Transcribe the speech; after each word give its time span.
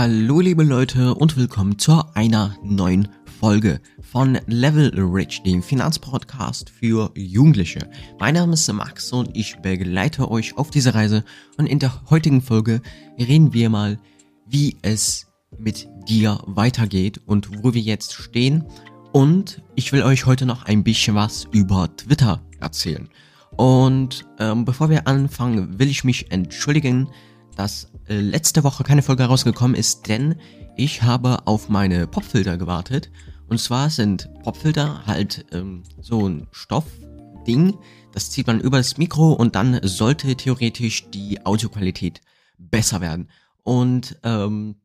Hallo 0.00 0.38
liebe 0.38 0.62
Leute 0.62 1.12
und 1.12 1.36
willkommen 1.36 1.76
zu 1.76 2.04
einer 2.14 2.56
neuen 2.62 3.08
Folge 3.40 3.80
von 4.00 4.38
Level 4.46 4.92
Rich, 4.96 5.42
dem 5.42 5.60
Finanzpodcast 5.60 6.70
für 6.70 7.10
Jugendliche. 7.16 7.90
Mein 8.20 8.34
Name 8.34 8.52
ist 8.52 8.72
Max 8.72 9.12
und 9.12 9.36
ich 9.36 9.56
begleite 9.56 10.30
euch 10.30 10.56
auf 10.56 10.70
dieser 10.70 10.94
Reise 10.94 11.24
und 11.56 11.66
in 11.66 11.80
der 11.80 12.08
heutigen 12.10 12.42
Folge 12.42 12.80
reden 13.18 13.52
wir 13.52 13.70
mal, 13.70 13.98
wie 14.46 14.76
es 14.82 15.26
mit 15.58 15.88
dir 16.08 16.44
weitergeht 16.46 17.20
und 17.26 17.64
wo 17.64 17.74
wir 17.74 17.82
jetzt 17.82 18.12
stehen 18.12 18.66
und 19.10 19.64
ich 19.74 19.92
will 19.92 20.04
euch 20.04 20.26
heute 20.26 20.46
noch 20.46 20.64
ein 20.66 20.84
bisschen 20.84 21.16
was 21.16 21.48
über 21.50 21.88
Twitter 21.96 22.40
erzählen. 22.60 23.08
Und 23.56 24.26
ähm, 24.38 24.64
bevor 24.64 24.90
wir 24.90 25.08
anfangen, 25.08 25.80
will 25.80 25.88
ich 25.88 26.04
mich 26.04 26.30
entschuldigen, 26.30 27.08
dass 27.58 27.90
äh, 28.08 28.20
letzte 28.20 28.62
Woche 28.62 28.84
keine 28.84 29.02
Folge 29.02 29.24
rausgekommen 29.24 29.76
ist, 29.76 30.06
denn 30.06 30.36
ich 30.76 31.02
habe 31.02 31.46
auf 31.46 31.68
meine 31.68 32.06
Popfilter 32.06 32.56
gewartet. 32.56 33.10
Und 33.48 33.58
zwar 33.60 33.90
sind 33.90 34.30
Popfilter 34.44 35.04
halt 35.06 35.44
ähm, 35.50 35.82
so 36.00 36.28
ein 36.28 36.46
Stoffding, 36.52 37.76
das 38.12 38.30
zieht 38.30 38.46
man 38.46 38.60
über 38.60 38.76
das 38.76 38.96
Mikro 38.96 39.32
und 39.32 39.56
dann 39.56 39.80
sollte 39.82 40.36
theoretisch 40.36 41.10
die 41.10 41.44
Audioqualität 41.44 42.20
besser 42.58 43.00
werden. 43.00 43.28
Und 43.64 44.16
ähm, 44.22 44.76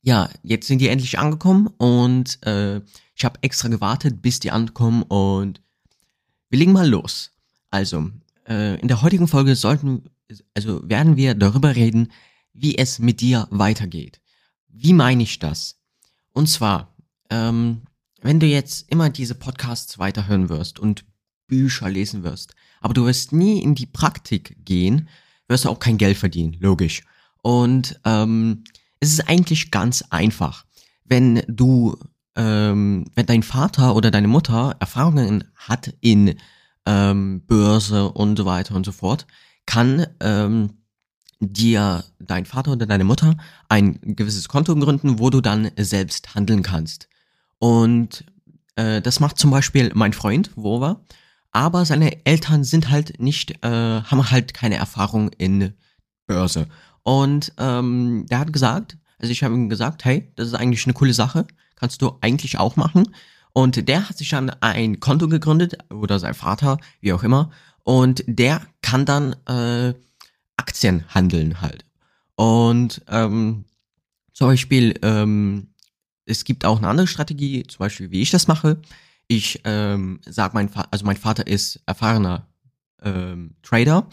ja, 0.00 0.30
jetzt 0.42 0.68
sind 0.68 0.80
die 0.80 0.88
endlich 0.88 1.18
angekommen 1.18 1.66
und 1.76 2.44
äh, 2.46 2.80
ich 3.14 3.26
habe 3.26 3.42
extra 3.42 3.68
gewartet, 3.68 4.22
bis 4.22 4.40
die 4.40 4.50
ankommen 4.50 5.02
und 5.02 5.60
wir 6.48 6.58
legen 6.58 6.72
mal 6.72 6.88
los. 6.88 7.32
Also, 7.70 8.10
äh, 8.48 8.80
in 8.80 8.88
der 8.88 9.02
heutigen 9.02 9.28
Folge 9.28 9.54
sollten 9.54 10.04
also 10.54 10.88
werden 10.88 11.16
wir 11.16 11.34
darüber 11.34 11.74
reden, 11.76 12.12
wie 12.52 12.76
es 12.76 12.98
mit 12.98 13.20
dir 13.20 13.46
weitergeht. 13.50 14.20
Wie 14.68 14.92
meine 14.92 15.22
ich 15.22 15.38
das? 15.38 15.80
Und 16.32 16.48
zwar, 16.48 16.94
ähm, 17.30 17.82
wenn 18.22 18.40
du 18.40 18.46
jetzt 18.46 18.90
immer 18.90 19.10
diese 19.10 19.34
Podcasts 19.34 19.98
weiterhören 19.98 20.48
wirst 20.48 20.78
und 20.78 21.04
Bücher 21.46 21.88
lesen 21.88 22.22
wirst, 22.22 22.54
aber 22.80 22.94
du 22.94 23.06
wirst 23.06 23.32
nie 23.32 23.62
in 23.62 23.74
die 23.74 23.86
Praktik 23.86 24.56
gehen, 24.64 25.08
wirst 25.48 25.64
du 25.64 25.68
auch 25.68 25.78
kein 25.78 25.98
Geld 25.98 26.16
verdienen, 26.16 26.56
logisch. 26.60 27.02
Und 27.42 27.98
ähm, 28.04 28.64
es 29.00 29.12
ist 29.12 29.28
eigentlich 29.28 29.70
ganz 29.70 30.02
einfach. 30.10 30.64
Wenn 31.04 31.42
du, 31.48 31.96
ähm, 32.36 33.06
wenn 33.14 33.26
dein 33.26 33.42
Vater 33.42 33.96
oder 33.96 34.10
deine 34.10 34.28
Mutter 34.28 34.76
Erfahrungen 34.78 35.44
hat 35.56 35.92
in 36.00 36.38
ähm, 36.86 37.42
Börse 37.46 38.10
und 38.10 38.36
so 38.36 38.44
weiter 38.44 38.74
und 38.74 38.86
so 38.86 38.92
fort, 38.92 39.26
kann 39.70 40.04
ähm, 40.18 40.70
dir 41.38 42.02
dein 42.18 42.44
Vater 42.44 42.72
oder 42.72 42.86
deine 42.86 43.04
Mutter 43.04 43.36
ein 43.68 44.00
gewisses 44.02 44.48
Konto 44.48 44.74
gründen, 44.74 45.20
wo 45.20 45.30
du 45.30 45.40
dann 45.40 45.70
selbst 45.78 46.34
handeln 46.34 46.64
kannst. 46.64 47.08
Und 47.60 48.24
äh, 48.74 49.00
das 49.00 49.20
macht 49.20 49.38
zum 49.38 49.52
Beispiel 49.52 49.92
mein 49.94 50.12
Freund, 50.12 50.50
Wova, 50.56 51.04
aber 51.52 51.84
seine 51.84 52.26
Eltern 52.26 52.64
sind 52.64 52.90
halt 52.90 53.20
nicht, 53.20 53.64
äh, 53.64 54.02
haben 54.02 54.30
halt 54.32 54.54
keine 54.54 54.74
Erfahrung 54.74 55.30
in 55.38 55.72
Börse. 56.26 56.66
Und 57.04 57.52
ähm, 57.56 58.26
der 58.28 58.40
hat 58.40 58.52
gesagt, 58.52 58.98
also 59.20 59.30
ich 59.30 59.44
habe 59.44 59.54
ihm 59.54 59.68
gesagt, 59.68 60.04
hey, 60.04 60.32
das 60.34 60.48
ist 60.48 60.54
eigentlich 60.54 60.84
eine 60.84 60.94
coole 60.94 61.14
Sache, 61.14 61.46
kannst 61.76 62.02
du 62.02 62.18
eigentlich 62.22 62.58
auch 62.58 62.74
machen. 62.74 63.14
Und 63.52 63.88
der 63.88 64.08
hat 64.08 64.18
sich 64.18 64.30
dann 64.30 64.50
ein 64.50 64.98
Konto 64.98 65.28
gegründet, 65.28 65.78
oder 65.90 66.18
sein 66.18 66.34
Vater, 66.34 66.78
wie 67.00 67.12
auch 67.12 67.22
immer, 67.22 67.50
und 67.90 68.22
der 68.28 68.62
kann 68.82 69.04
dann 69.04 69.34
äh, 69.46 69.94
Aktien 70.56 71.04
handeln 71.08 71.60
halt. 71.60 71.84
Und 72.36 73.02
ähm, 73.08 73.64
zum 74.32 74.46
Beispiel, 74.46 74.96
ähm, 75.02 75.74
es 76.24 76.44
gibt 76.44 76.64
auch 76.64 76.78
eine 76.78 76.86
andere 76.86 77.08
Strategie, 77.08 77.64
zum 77.64 77.80
Beispiel, 77.80 78.12
wie 78.12 78.22
ich 78.22 78.30
das 78.30 78.46
mache. 78.46 78.80
Ich 79.26 79.62
ähm, 79.64 80.20
sag 80.24 80.54
mein 80.54 80.68
Vater, 80.68 80.86
also 80.92 81.04
mein 81.04 81.16
Vater 81.16 81.48
ist 81.48 81.80
erfahrener 81.84 82.46
ähm, 83.02 83.56
Trader 83.64 84.06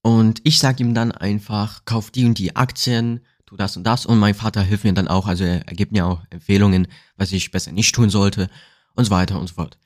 und 0.00 0.40
ich 0.44 0.58
sage 0.58 0.82
ihm 0.82 0.94
dann 0.94 1.12
einfach, 1.12 1.84
kauf 1.84 2.10
die 2.10 2.24
und 2.24 2.38
die 2.38 2.56
Aktien, 2.56 3.20
tu 3.44 3.54
das 3.54 3.76
und 3.76 3.84
das 3.84 4.06
und 4.06 4.18
mein 4.18 4.34
Vater 4.34 4.62
hilft 4.62 4.84
mir 4.84 4.94
dann 4.94 5.08
auch, 5.08 5.26
also 5.26 5.44
er, 5.44 5.68
er 5.68 5.76
gibt 5.76 5.92
mir 5.92 6.06
auch 6.06 6.22
Empfehlungen, 6.30 6.88
was 7.18 7.32
ich 7.32 7.50
besser 7.50 7.72
nicht 7.72 7.94
tun 7.94 8.08
sollte 8.08 8.48
und 8.94 9.04
so 9.04 9.10
weiter 9.10 9.38
und 9.38 9.46
so 9.46 9.56
fort. 9.56 9.76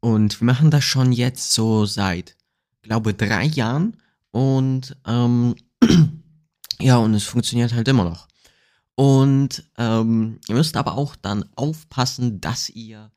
Und 0.00 0.40
wir 0.40 0.46
machen 0.46 0.72
das 0.72 0.82
schon 0.82 1.12
jetzt 1.12 1.52
so 1.52 1.86
seit 1.86 2.34
glaube, 2.82 3.14
drei 3.14 3.44
Jahren 3.44 3.96
und 4.30 4.96
ähm, 5.06 5.54
ja, 6.80 6.96
und 6.96 7.14
es 7.14 7.24
funktioniert 7.24 7.72
halt 7.72 7.88
immer 7.88 8.04
noch. 8.04 8.28
Und 8.94 9.64
ähm, 9.78 10.40
ihr 10.48 10.54
müsst 10.54 10.76
aber 10.76 10.96
auch 10.96 11.16
dann 11.16 11.44
aufpassen, 11.56 12.40
dass 12.40 12.68
ihr 12.68 13.10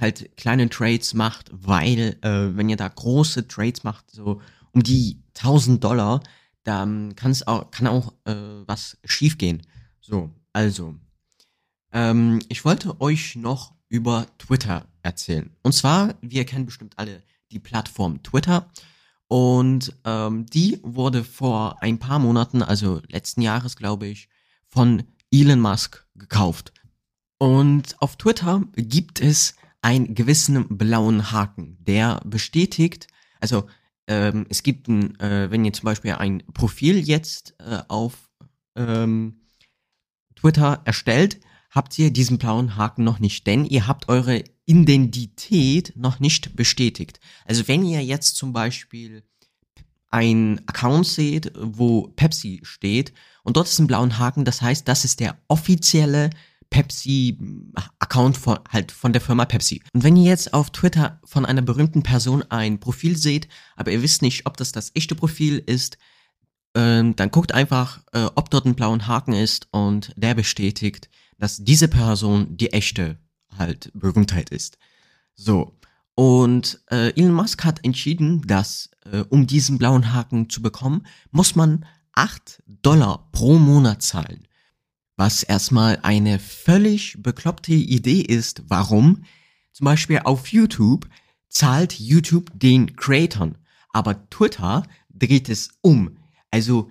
halt 0.00 0.36
kleine 0.36 0.68
Trades 0.68 1.14
macht, 1.14 1.50
weil 1.52 2.16
äh, 2.22 2.56
wenn 2.56 2.68
ihr 2.68 2.76
da 2.76 2.88
große 2.88 3.46
Trades 3.48 3.84
macht, 3.84 4.10
so 4.10 4.40
um 4.72 4.82
die 4.82 5.22
1000 5.36 5.82
Dollar, 5.82 6.22
dann 6.64 7.14
kann 7.14 7.30
es 7.30 7.46
auch, 7.46 7.70
kann 7.70 7.86
auch 7.86 8.12
äh, 8.24 8.34
was 8.66 8.98
schiefgehen. 9.04 9.62
So, 10.00 10.30
also, 10.52 10.94
ähm, 11.92 12.40
ich 12.48 12.64
wollte 12.64 13.00
euch 13.00 13.36
noch 13.36 13.74
über 13.88 14.26
Twitter 14.38 14.86
erzählen. 15.02 15.50
Und 15.62 15.72
zwar, 15.72 16.14
wir 16.20 16.44
kennen 16.44 16.66
bestimmt 16.66 16.98
alle 16.98 17.22
die 17.50 17.60
Plattform 17.60 18.22
Twitter. 18.22 18.70
Und 19.28 19.94
ähm, 20.04 20.46
die 20.46 20.78
wurde 20.82 21.24
vor 21.24 21.82
ein 21.82 21.98
paar 21.98 22.18
Monaten, 22.18 22.62
also 22.62 23.00
letzten 23.08 23.42
Jahres 23.42 23.76
glaube 23.76 24.06
ich, 24.06 24.28
von 24.68 25.04
Elon 25.30 25.60
Musk 25.60 26.06
gekauft. 26.14 26.72
Und 27.38 28.00
auf 28.00 28.16
Twitter 28.16 28.62
gibt 28.76 29.20
es 29.20 29.56
einen 29.82 30.14
gewissen 30.14 30.78
blauen 30.78 31.30
Haken, 31.30 31.76
der 31.80 32.20
bestätigt, 32.24 33.08
also 33.40 33.66
ähm, 34.06 34.46
es 34.48 34.62
gibt 34.62 34.88
ein, 34.88 35.18
äh, 35.20 35.50
wenn 35.50 35.64
ihr 35.64 35.72
zum 35.72 35.84
Beispiel 35.84 36.12
ein 36.12 36.42
Profil 36.52 36.98
jetzt 36.98 37.54
äh, 37.58 37.80
auf 37.88 38.30
ähm, 38.76 39.40
Twitter 40.36 40.82
erstellt, 40.84 41.40
habt 41.70 41.98
ihr 41.98 42.10
diesen 42.10 42.38
blauen 42.38 42.76
Haken 42.76 43.04
noch 43.04 43.18
nicht, 43.18 43.46
denn 43.46 43.64
ihr 43.64 43.86
habt 43.86 44.08
eure 44.08 44.44
Identität 44.66 45.92
noch 45.96 46.20
nicht 46.20 46.56
bestätigt. 46.56 47.20
Also 47.44 47.68
wenn 47.68 47.84
ihr 47.84 48.02
jetzt 48.02 48.36
zum 48.36 48.52
Beispiel 48.52 49.22
ein 50.10 50.60
Account 50.66 51.06
seht, 51.06 51.52
wo 51.56 52.08
Pepsi 52.14 52.60
steht 52.62 53.12
und 53.42 53.56
dort 53.56 53.68
ist 53.68 53.78
ein 53.78 53.86
blauen 53.86 54.18
Haken, 54.18 54.44
das 54.44 54.62
heißt, 54.62 54.86
das 54.86 55.04
ist 55.04 55.20
der 55.20 55.36
offizielle 55.48 56.30
Pepsi-Account 56.70 58.36
von, 58.36 58.58
halt 58.68 58.90
von 58.90 59.12
der 59.12 59.20
Firma 59.20 59.44
Pepsi. 59.44 59.82
Und 59.92 60.02
wenn 60.02 60.16
ihr 60.16 60.30
jetzt 60.30 60.54
auf 60.54 60.70
Twitter 60.70 61.20
von 61.24 61.44
einer 61.44 61.62
berühmten 61.62 62.02
Person 62.02 62.42
ein 62.48 62.80
Profil 62.80 63.16
seht, 63.16 63.48
aber 63.76 63.92
ihr 63.92 64.02
wisst 64.02 64.22
nicht, 64.22 64.46
ob 64.46 64.56
das 64.56 64.72
das 64.72 64.90
echte 64.94 65.14
Profil 65.14 65.58
ist, 65.58 65.98
ähm, 66.74 67.14
dann 67.16 67.30
guckt 67.30 67.52
einfach, 67.52 68.02
äh, 68.12 68.26
ob 68.34 68.50
dort 68.50 68.66
ein 68.66 68.74
blauen 68.74 69.06
Haken 69.06 69.34
ist 69.34 69.68
und 69.70 70.12
der 70.16 70.34
bestätigt, 70.34 71.08
dass 71.38 71.58
diese 71.58 71.88
Person 71.88 72.56
die 72.56 72.72
echte 72.72 73.18
halt 73.58 73.90
Berühmtheit 73.94 74.50
ist. 74.50 74.78
So. 75.34 75.78
Und 76.14 76.80
äh, 76.90 77.10
Elon 77.18 77.32
Musk 77.32 77.64
hat 77.64 77.84
entschieden, 77.84 78.42
dass 78.46 78.90
äh, 79.10 79.24
um 79.30 79.46
diesen 79.46 79.78
blauen 79.78 80.12
Haken 80.12 80.48
zu 80.48 80.62
bekommen, 80.62 81.06
muss 81.32 81.56
man 81.56 81.84
8 82.14 82.62
Dollar 82.66 83.28
pro 83.32 83.58
Monat 83.58 84.02
zahlen. 84.02 84.46
Was 85.16 85.42
erstmal 85.42 85.98
eine 86.02 86.38
völlig 86.38 87.22
bekloppte 87.22 87.72
Idee 87.72 88.20
ist. 88.20 88.62
Warum? 88.68 89.24
Zum 89.72 89.84
Beispiel 89.84 90.20
auf 90.24 90.48
YouTube 90.48 91.08
zahlt 91.48 91.98
YouTube 91.98 92.50
den 92.54 92.96
Creatoren, 92.96 93.58
aber 93.92 94.28
Twitter 94.28 94.84
dreht 95.10 95.48
es 95.48 95.70
um. 95.82 96.16
Also 96.50 96.90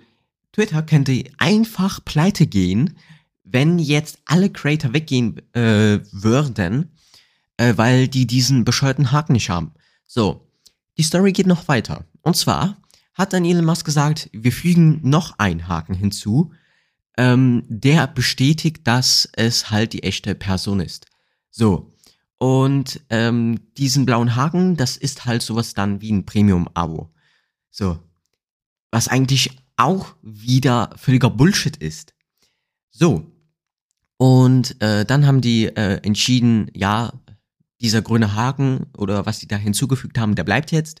Twitter 0.52 0.82
könnte 0.82 1.24
einfach 1.38 2.04
pleite 2.04 2.46
gehen, 2.46 2.96
wenn 3.54 3.78
jetzt 3.78 4.18
alle 4.24 4.50
Creator 4.50 4.92
weggehen 4.92 5.38
äh, 5.54 6.00
würden, 6.10 6.98
äh, 7.56 7.74
weil 7.76 8.08
die 8.08 8.26
diesen 8.26 8.64
bescheuerten 8.64 9.12
Haken 9.12 9.34
nicht 9.34 9.48
haben. 9.48 9.74
So, 10.04 10.50
die 10.98 11.04
Story 11.04 11.30
geht 11.32 11.46
noch 11.46 11.68
weiter. 11.68 12.04
Und 12.22 12.36
zwar 12.36 12.82
hat 13.14 13.32
dann 13.32 13.44
Elon 13.44 13.64
Musk 13.64 13.86
gesagt, 13.86 14.28
wir 14.32 14.50
fügen 14.50 15.08
noch 15.08 15.38
einen 15.38 15.68
Haken 15.68 15.94
hinzu, 15.94 16.52
ähm, 17.16 17.62
der 17.68 18.08
bestätigt, 18.08 18.88
dass 18.88 19.28
es 19.34 19.70
halt 19.70 19.92
die 19.92 20.02
echte 20.02 20.34
Person 20.34 20.80
ist. 20.80 21.06
So. 21.52 21.94
Und 22.38 23.02
ähm, 23.08 23.60
diesen 23.78 24.04
blauen 24.04 24.34
Haken, 24.34 24.76
das 24.76 24.96
ist 24.96 25.26
halt 25.26 25.42
sowas 25.42 25.74
dann 25.74 26.00
wie 26.00 26.10
ein 26.10 26.26
Premium-Abo. 26.26 27.14
So. 27.70 28.00
Was 28.90 29.06
eigentlich 29.06 29.56
auch 29.76 30.16
wieder 30.22 30.90
völliger 30.96 31.30
Bullshit 31.30 31.76
ist. 31.76 32.14
So, 32.90 33.33
und 34.16 34.80
äh, 34.80 35.04
dann 35.04 35.26
haben 35.26 35.40
die 35.40 35.66
äh, 35.66 36.00
entschieden, 36.02 36.70
ja, 36.74 37.12
dieser 37.80 38.02
grüne 38.02 38.34
Haken 38.34 38.86
oder 38.96 39.26
was 39.26 39.40
sie 39.40 39.48
da 39.48 39.56
hinzugefügt 39.56 40.18
haben, 40.18 40.34
der 40.34 40.44
bleibt 40.44 40.72
jetzt. 40.72 41.00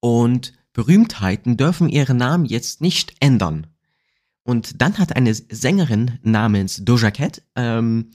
Und 0.00 0.52
Berühmtheiten 0.72 1.56
dürfen 1.56 1.88
ihre 1.88 2.14
Namen 2.14 2.44
jetzt 2.44 2.80
nicht 2.80 3.14
ändern. 3.20 3.66
Und 4.44 4.80
dann 4.80 4.98
hat 4.98 5.16
eine 5.16 5.34
Sängerin 5.34 6.18
namens 6.22 6.84
Doja 6.84 7.10
Cat 7.10 7.42
ähm, 7.56 8.10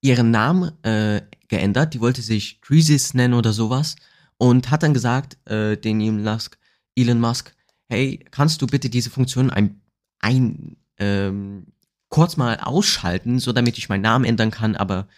ihren 0.00 0.30
Namen 0.30 0.72
äh, 0.82 1.22
geändert. 1.48 1.94
Die 1.94 2.00
wollte 2.00 2.22
sich 2.22 2.60
Crisis 2.60 3.14
nennen 3.14 3.34
oder 3.34 3.52
sowas. 3.52 3.96
Und 4.38 4.70
hat 4.70 4.82
dann 4.82 4.94
gesagt, 4.94 5.36
äh, 5.48 5.76
den 5.76 6.00
Elon 6.00 6.22
Musk, 6.22 6.58
Elon 6.94 7.20
Musk, 7.20 7.54
hey, 7.88 8.24
kannst 8.30 8.62
du 8.62 8.66
bitte 8.66 8.88
diese 8.88 9.10
Funktion 9.10 9.50
ein, 9.50 9.82
ein 10.20 10.76
ähm, 10.98 11.66
kurz 12.10 12.36
mal 12.36 12.58
ausschalten, 12.58 13.38
so 13.38 13.52
damit 13.52 13.78
ich 13.78 13.88
meinen 13.88 14.02
Namen 14.02 14.26
ändern 14.26 14.50
kann, 14.50 14.76
aber 14.76 15.08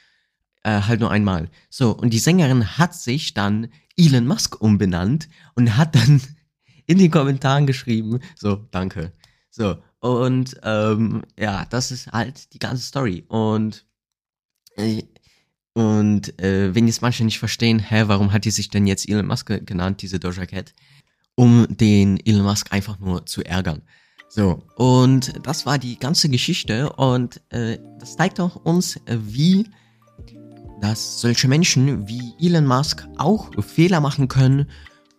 äh, 0.63 0.83
halt 0.83 1.01
nur 1.01 1.11
einmal. 1.11 1.51
So, 1.69 1.91
und 1.91 2.11
die 2.11 2.21
Sängerin 2.21 2.79
hat 2.79 2.95
sich 2.95 3.35
dann 3.35 3.69
Elon 3.97 4.27
Musk 4.27 4.61
umbenannt 4.61 5.29
und 5.55 5.77
hat 5.77 5.97
dann 5.97 6.21
in 6.87 6.99
den 6.99 7.11
Kommentaren 7.11 7.67
geschrieben, 7.67 8.21
so, 8.37 8.69
danke. 8.71 9.13
So, 9.51 9.83
und 10.01 10.57
ähm, 10.63 11.23
ja, 11.39 11.67
das 11.67 11.91
ist 11.91 12.13
halt 12.13 12.53
die 12.55 12.59
ganze 12.59 12.85
Story. 12.85 13.25
Und 13.29 13.85
äh, 14.77 15.03
und 15.75 16.39
äh, 16.39 16.75
wenn 16.75 16.87
jetzt 16.87 17.01
manche 17.01 17.25
nicht 17.25 17.39
verstehen, 17.39 17.79
hä, 17.79 18.05
warum 18.07 18.33
hat 18.33 18.45
die 18.45 18.51
sich 18.51 18.69
denn 18.69 18.87
jetzt 18.87 19.09
Elon 19.09 19.27
Musk 19.27 19.47
genannt, 19.65 20.03
diese 20.03 20.21
Doja 20.21 20.45
Cat? 20.45 20.75
Um 21.35 21.67
den 21.71 22.19
Elon 22.27 22.45
Musk 22.45 22.73
einfach 22.73 22.99
nur 22.99 23.25
zu 23.25 23.43
ärgern. 23.43 23.83
So, 24.35 24.63
und 24.77 25.47
das 25.47 25.67
war 25.67 25.77
die 25.79 25.99
ganze 25.99 26.31
Geschichte 26.31 26.91
und 26.95 27.43
äh, 27.51 27.77
das 27.99 28.17
zeigt 28.17 28.41
auch 28.41 28.57
uns, 28.57 28.97
äh, 29.05 29.19
wie 29.21 29.69
dass 30.81 31.21
solche 31.21 31.49
Menschen 31.49 32.09
wie 32.09 32.33
Elon 32.41 32.67
Musk 32.67 33.07
auch 33.19 33.51
Fehler 33.63 34.01
machen 34.01 34.29
können 34.29 34.71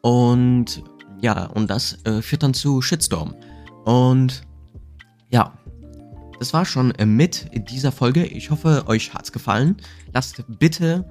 und 0.02 0.84
ja, 1.22 1.46
und 1.46 1.70
das 1.70 2.00
äh, 2.06 2.24
führt 2.24 2.42
dann 2.42 2.56
zu 2.56 2.82
Shitstorm. 2.82 3.36
Und 3.86 4.42
ja, 5.30 5.54
das 6.40 6.52
war 6.52 6.66
schon 6.66 6.90
äh, 6.96 7.06
mit 7.06 7.52
dieser 7.70 7.92
Folge. 7.92 8.26
Ich 8.26 8.50
hoffe, 8.50 8.86
euch 8.88 9.14
hat's 9.14 9.32
gefallen. 9.32 9.78
Lasst 10.12 10.44
bitte 10.48 11.06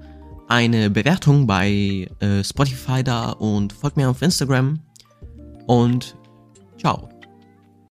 eine 0.49 0.91
Bewertung 0.91 1.47
bei 1.47 2.09
äh, 2.19 2.43
Spotify 2.43 3.05
da 3.05 3.31
und 3.31 3.73
folgt 3.73 3.97
mir 3.97 4.11
auf 4.11 4.23
Instagram. 4.23 4.81
Und 5.69 6.17
ciao. 6.79 7.12